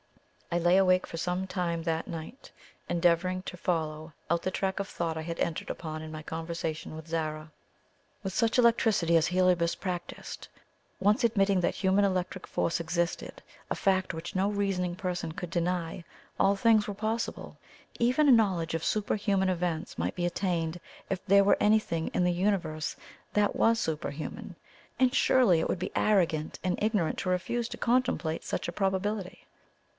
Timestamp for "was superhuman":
23.55-24.55